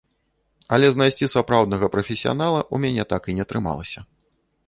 [0.75, 3.99] Але знайсці сапраўднага прафесіянала ў мяне так і не атрымалася.